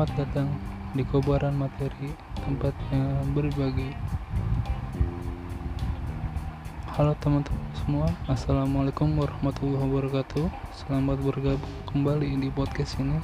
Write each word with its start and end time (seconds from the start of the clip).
Selamat 0.00 0.16
datang 0.24 0.48
di 0.96 1.04
Kobaran 1.04 1.52
Materi, 1.60 2.08
tempatnya 2.40 3.20
berbagi. 3.36 3.92
Halo 6.96 7.12
teman-teman 7.20 7.68
semua, 7.76 8.08
Assalamualaikum 8.24 9.12
warahmatullahi 9.20 9.84
wabarakatuh. 9.84 10.48
Selamat 10.72 11.20
bergabung 11.20 11.76
kembali 11.84 12.32
di 12.40 12.48
podcast 12.48 12.96
ini 12.96 13.20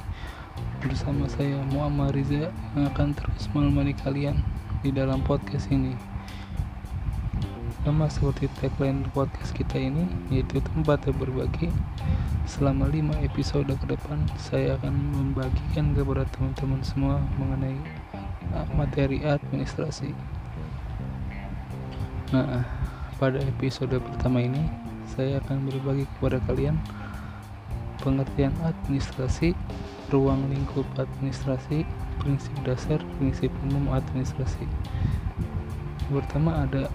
bersama 0.85 1.25
saya 1.25 1.57
Muhammad 1.73 2.13
Riza 2.13 2.53
yang 2.77 2.85
akan 2.93 3.17
terus 3.17 3.49
menemani 3.57 3.97
kalian 3.97 4.45
di 4.85 4.93
dalam 4.93 5.25
podcast 5.25 5.73
ini. 5.73 5.97
Sama 7.89 8.05
seperti 8.05 8.53
tagline 8.61 9.01
podcast 9.17 9.49
kita 9.57 9.81
ini, 9.81 10.05
yaitu 10.29 10.61
tempat 10.61 11.09
berbagi. 11.09 11.73
Selama 12.47 12.87
5 12.87 13.27
episode 13.27 13.67
ke 13.67 13.85
depan, 13.91 14.23
saya 14.39 14.79
akan 14.79 14.95
membagikan 15.11 15.91
kepada 15.91 16.23
teman-teman 16.31 16.79
semua 16.79 17.19
mengenai 17.35 17.75
materi 18.71 19.19
administrasi. 19.19 20.15
Nah, 22.31 22.63
pada 23.19 23.43
episode 23.43 23.99
pertama 23.99 24.39
ini, 24.39 24.63
saya 25.11 25.43
akan 25.43 25.67
berbagi 25.67 26.07
kepada 26.17 26.39
kalian 26.47 26.79
pengertian 27.99 28.55
administrasi, 28.63 29.51
ruang 30.07 30.47
lingkup 30.47 30.87
administrasi, 30.95 31.83
prinsip 32.23 32.55
dasar, 32.63 33.03
prinsip 33.19 33.51
umum 33.67 33.91
administrasi. 33.91 34.63
Pertama 36.07 36.63
ada 36.63 36.87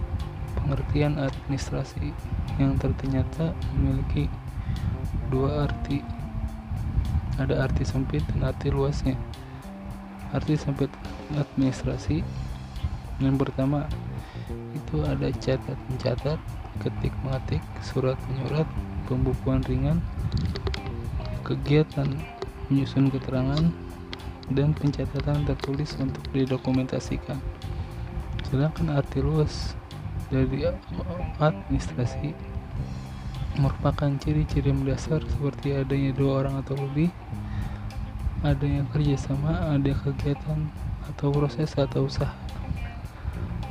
pengertian 0.57 1.21
administrasi 1.21 2.09
yang 2.57 2.73
ternyata 2.81 3.53
memiliki 3.77 4.25
dua 5.33 5.69
arti. 5.69 6.01
Ada 7.41 7.65
arti 7.65 7.83
sempit 7.83 8.21
dan 8.33 8.53
arti 8.53 8.69
luasnya. 8.69 9.17
Arti 10.33 10.53
sempit 10.53 10.89
administrasi. 11.33 12.21
Yang 13.21 13.35
pertama 13.41 13.89
itu 14.73 15.01
ada 15.05 15.29
catat 15.33 15.77
mencatat 15.89 16.39
ketik 16.81 17.13
mengetik 17.21 17.61
surat 17.85 18.17
menyurat 18.29 18.65
pembukuan 19.05 19.61
ringan 19.69 20.01
kegiatan 21.45 22.09
menyusun 22.69 23.13
keterangan 23.13 23.69
dan 24.51 24.73
pencatatan 24.73 25.45
tertulis 25.45 25.93
untuk 26.01 26.23
didokumentasikan. 26.33 27.37
Sedangkan 28.49 28.97
arti 28.97 29.19
luas 29.21 29.77
dari 30.29 30.65
administrasi 31.37 32.33
merupakan 33.57 34.09
ciri-ciri 34.17 34.73
mendasar 34.73 35.21
seperti 35.25 35.77
adanya 35.77 36.11
dua 36.15 36.45
orang 36.45 36.61
atau 36.65 36.73
lebih, 36.73 37.13
adanya 38.41 38.83
kerjasama, 38.89 39.73
ada 39.73 39.91
kegiatan 39.93 40.67
atau 41.13 41.29
proses 41.29 41.71
atau 41.77 42.09
usaha, 42.09 42.33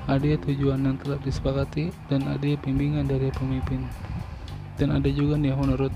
ada 0.06 0.38
tujuan 0.46 0.86
yang 0.86 0.96
telah 1.00 1.18
disepakati, 1.22 1.90
dan 2.06 2.26
ada 2.30 2.48
bimbingan 2.62 3.10
dari 3.10 3.32
pemimpin. 3.34 3.84
Dan 4.78 4.94
ada 4.94 5.10
juga 5.10 5.36
nih 5.36 5.52
menurut 5.54 5.92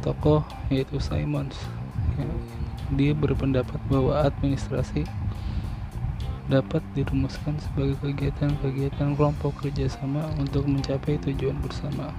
tokoh 0.00 0.42
yaitu 0.72 0.96
Simons, 0.98 1.54
ya, 2.16 2.26
dia 2.96 3.12
berpendapat 3.12 3.78
bahwa 3.86 4.24
administrasi 4.24 5.04
dapat 6.50 6.82
dirumuskan 6.98 7.54
sebagai 7.62 7.94
kegiatan-kegiatan 8.02 9.14
kelompok 9.14 9.62
kerjasama 9.62 10.26
untuk 10.34 10.66
mencapai 10.66 11.14
tujuan 11.22 11.54
bersama. 11.62 12.10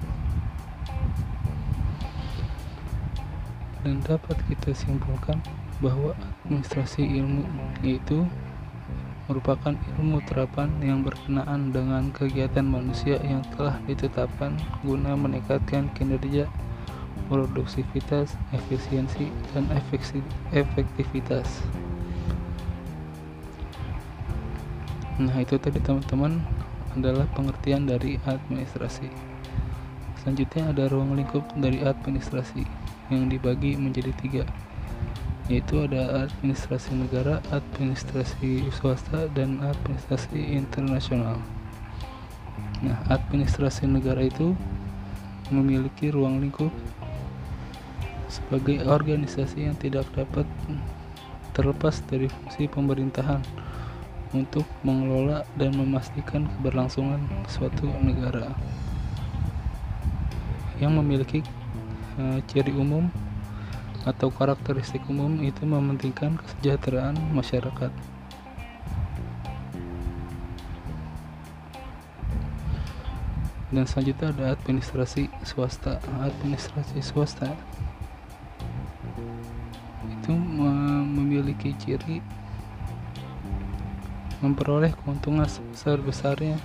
Dan 3.83 3.99
dapat 4.07 4.39
kita 4.47 4.71
simpulkan 4.71 5.43
bahwa 5.83 6.15
administrasi 6.47 7.03
ilmu 7.03 7.43
itu 7.83 8.23
merupakan 9.27 9.75
ilmu 9.99 10.23
terapan 10.23 10.71
yang 10.79 11.03
berkenaan 11.03 11.75
dengan 11.75 12.07
kegiatan 12.15 12.63
manusia 12.63 13.19
yang 13.27 13.43
telah 13.51 13.83
ditetapkan 13.83 14.55
guna 14.87 15.11
meningkatkan 15.19 15.91
kinerja, 15.91 16.47
produktivitas, 17.27 18.39
efisiensi, 18.55 19.27
dan 19.51 19.67
efektivitas. 20.55 21.47
Nah 25.21 25.37
itu 25.37 25.61
tadi 25.61 25.77
teman-teman 25.77 26.41
adalah 26.97 27.29
pengertian 27.37 27.85
dari 27.85 28.17
administrasi. 28.25 29.05
Selanjutnya 30.17 30.73
ada 30.73 30.89
ruang 30.89 31.13
lingkup 31.13 31.45
dari 31.53 31.85
administrasi 31.85 32.65
yang 33.13 33.29
dibagi 33.29 33.77
menjadi 33.77 34.13
tiga 34.17 34.43
yaitu 35.51 35.83
ada 35.83 36.31
administrasi 36.31 36.95
negara, 36.95 37.43
administrasi 37.51 38.71
swasta, 38.71 39.27
dan 39.35 39.59
administrasi 39.59 40.39
internasional. 40.55 41.43
Nah, 42.79 42.95
administrasi 43.11 43.83
negara 43.83 44.23
itu 44.23 44.55
memiliki 45.51 46.07
ruang 46.07 46.39
lingkup 46.39 46.71
sebagai 48.31 48.79
organisasi 48.87 49.67
yang 49.67 49.75
tidak 49.75 50.07
dapat 50.15 50.47
terlepas 51.51 51.99
dari 52.07 52.31
fungsi 52.31 52.71
pemerintahan 52.71 53.43
untuk 54.31 54.63
mengelola 54.81 55.43
dan 55.59 55.75
memastikan 55.75 56.47
keberlangsungan 56.57 57.19
suatu 57.51 57.87
negara 57.99 58.55
yang 60.79 60.97
memiliki 60.97 61.45
uh, 62.17 62.39
ciri 62.49 62.73
umum 62.73 63.11
atau 64.01 64.33
karakteristik 64.33 65.05
umum 65.05 65.37
itu 65.45 65.61
mementingkan 65.61 66.41
kesejahteraan 66.41 67.13
masyarakat. 67.37 67.93
Dan 73.71 73.87
selanjutnya 73.87 74.35
ada 74.35 74.45
administrasi 74.57 75.31
swasta. 75.47 76.01
Administrasi 76.19 76.99
swasta 76.99 77.55
itu 80.11 80.33
memiliki 80.35 81.71
ciri 81.79 82.19
memperoleh 84.41 84.91
keuntungan 85.05 85.45
sebesar-besarnya. 85.45 86.57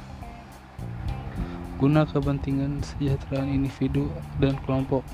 Guna 1.77 2.09
kepentingan 2.09 2.81
kesejahteraan 2.81 3.53
individu 3.53 4.09
dan 4.41 4.57
kelompok. 4.65 5.05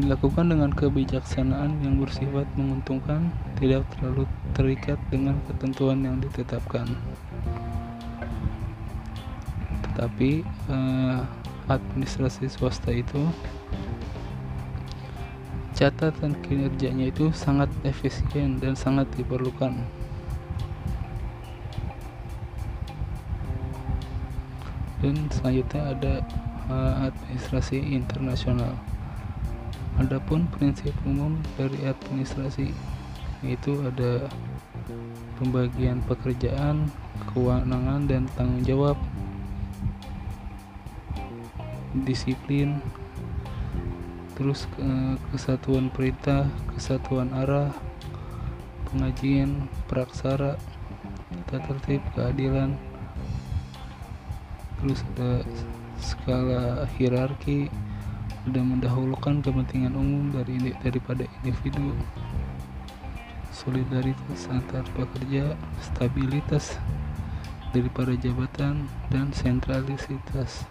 Dilakukan 0.00 0.50
dengan 0.50 0.72
kebijaksanaan 0.74 1.84
yang 1.84 2.02
bersifat 2.02 2.48
menguntungkan 2.58 3.30
tidak 3.60 3.86
terlalu 3.94 4.24
terikat 4.56 4.98
dengan 5.12 5.38
ketentuan 5.46 6.02
yang 6.02 6.18
ditetapkan. 6.18 6.88
Tetapi 9.84 10.42
eh, 10.48 11.20
administrasi 11.70 12.50
swasta 12.50 12.90
itu 12.90 13.22
catatan 15.84 16.32
kinerjanya 16.40 17.12
itu 17.12 17.28
sangat 17.36 17.68
efisien 17.84 18.56
dan 18.56 18.72
sangat 18.72 19.04
diperlukan. 19.20 19.84
Dan 25.04 25.28
selanjutnya 25.28 25.92
ada 25.92 26.14
uh, 26.72 27.12
administrasi 27.12 27.84
internasional. 27.84 28.72
Adapun 30.00 30.48
prinsip 30.56 30.96
umum 31.04 31.36
dari 31.60 31.76
administrasi 31.84 32.72
itu 33.44 33.72
ada 33.84 34.32
pembagian 35.36 36.00
pekerjaan, 36.08 36.88
kewenangan 37.36 38.08
dan 38.08 38.24
tanggung 38.32 38.64
jawab, 38.64 38.96
disiplin, 42.08 42.80
terus 44.34 44.66
kesatuan 45.30 45.90
perintah 45.94 46.50
kesatuan 46.74 47.30
arah 47.30 47.70
pengajian 48.90 49.70
praksara 49.86 50.58
tata 51.50 51.70
tertib 51.70 52.02
keadilan 52.18 52.74
terus 54.78 55.06
ada 55.14 55.46
skala 56.02 56.84
hierarki 56.98 57.70
ada 58.44 58.60
mendahulukan 58.60 59.40
kepentingan 59.40 59.96
umum 59.96 60.28
dari 60.28 60.76
daripada 60.84 61.24
individu. 61.40 61.96
Solidaritas 63.48 64.50
antar 64.52 64.84
pekerja 64.92 65.56
stabilitas 65.80 66.76
daripada 67.72 68.12
jabatan 68.20 68.84
dan 69.08 69.32
sentralisitas 69.32 70.68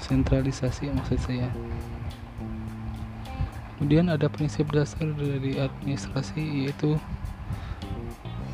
sentralisasi 0.00 0.92
maksud 0.92 1.20
saya 1.20 1.48
kemudian 3.76 4.10
ada 4.10 4.30
prinsip 4.30 4.70
dasar 4.70 5.08
dari 5.14 5.58
administrasi 5.58 6.66
yaitu 6.66 6.98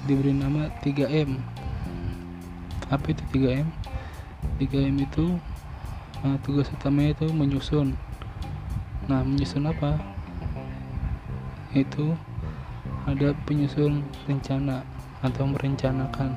diberi 0.09 0.33
nama 0.33 0.73
3M 0.81 1.41
apa 2.91 3.07
itu 3.15 3.23
3M 3.37 3.69
3M 4.61 4.97
itu 5.01 5.41
nah, 6.21 6.37
tugas 6.45 6.69
utamanya 6.73 7.17
itu 7.17 7.29
menyusun. 7.33 7.97
Nah 9.09 9.25
menyusun 9.25 9.69
apa? 9.69 9.97
Itu 11.73 12.13
ada 13.09 13.33
penyusun 13.49 14.05
rencana 14.29 14.85
atau 15.25 15.45
merencanakan. 15.49 16.37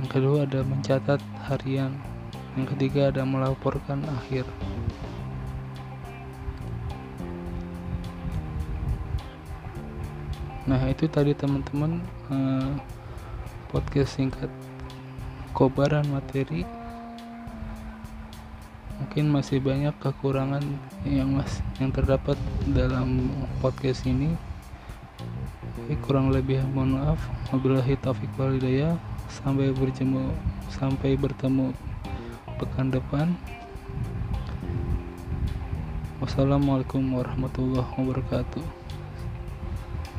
Yang 0.00 0.08
kedua 0.12 0.44
ada 0.44 0.60
mencatat 0.64 1.20
harian. 1.48 1.96
Yang 2.56 2.76
ketiga 2.76 3.08
ada 3.08 3.22
melaporkan 3.24 4.04
akhir 4.04 4.44
nah 10.68 10.84
itu 10.84 11.08
tadi 11.08 11.32
teman-teman 11.32 12.04
eh, 12.28 12.76
podcast 13.72 14.20
singkat 14.20 14.52
kobaran 15.56 16.04
materi. 16.12 16.68
Mungkin 19.00 19.30
masih 19.30 19.64
banyak 19.64 19.94
kekurangan 19.96 20.60
yang 21.08 21.32
mas 21.32 21.64
yang 21.80 21.88
terdapat 21.88 22.36
dalam 22.68 23.32
podcast 23.64 24.04
ini. 24.04 24.36
Kurang 26.04 26.28
lebih 26.36 26.60
mohon 26.76 27.00
maaf. 27.00 27.20
Wabillahi 27.48 27.96
taufiq 28.04 28.28
walhidayah 28.36 28.92
sampai 29.32 29.72
bertemu 29.72 30.36
sampai 30.68 31.16
bertemu 31.16 31.72
pekan 32.60 32.92
depan. 32.92 33.32
Wassalamualaikum 36.20 37.14
warahmatullahi 37.14 37.88
wabarakatuh 37.94 38.88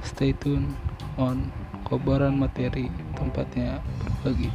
stay 0.03 0.31
tune 0.37 0.73
on 1.17 1.51
kobaran 1.83 2.37
materi 2.37 2.87
tempatnya 3.17 3.81
berbagi. 4.23 4.49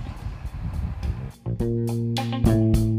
thank 1.45 2.77
you 2.77 2.94